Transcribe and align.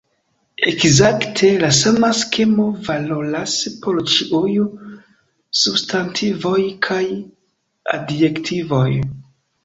Ekzakte 0.69 1.47
la 1.63 1.67
sama 1.79 2.07
skemo 2.19 2.63
valoras 2.87 3.53
por 3.83 3.99
ĉiuj 4.13 4.53
substantivoj 5.65 6.63
kaj 6.87 7.03
adjektivoj. 7.99 8.89